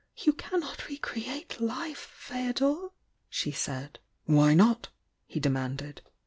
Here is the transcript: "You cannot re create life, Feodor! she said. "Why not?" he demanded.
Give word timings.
"You 0.17 0.33
cannot 0.33 0.87
re 0.89 0.97
create 0.97 1.59
life, 1.61 2.11
Feodor! 2.17 2.89
she 3.29 3.51
said. 3.51 3.99
"Why 4.25 4.55
not?" 4.55 4.89
he 5.27 5.39
demanded. 5.39 6.01